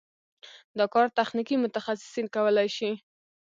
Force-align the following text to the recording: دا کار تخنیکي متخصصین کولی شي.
دا 0.77 0.85
کار 0.93 1.07
تخنیکي 1.19 1.55
متخصصین 1.63 2.25
کولی 2.35 2.67
شي. 2.77 2.91